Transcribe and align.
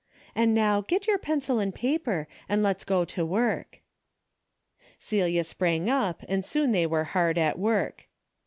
And 0.33 0.55
now 0.55 0.81
get 0.81 1.05
your 1.05 1.19
pencil 1.19 1.59
and 1.59 1.71
paper 1.75 2.27
and 2.49 2.63
let's 2.63 2.83
go 2.83 3.05
to 3.05 3.23
work." 3.23 3.81
Celia 4.97 5.43
sprang 5.43 5.91
up 5.91 6.23
and 6.27 6.43
soon 6.43 6.71
they 6.71 6.87
were 6.87 7.03
hard 7.03 7.37
at 7.37 7.59
work. 7.59 8.07